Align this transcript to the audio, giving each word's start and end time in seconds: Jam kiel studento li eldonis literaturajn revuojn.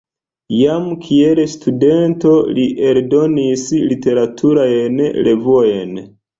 Jam 0.59 0.87
kiel 1.03 1.41
studento 1.51 2.33
li 2.61 2.67
eldonis 2.93 3.69
literaturajn 3.93 5.01
revuojn. 5.31 5.97